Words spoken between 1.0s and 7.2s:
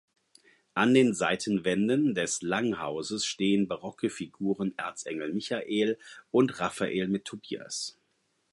Seitenwänden des Langhauses stehen barocke Figuren Erzengel Michael und Raphael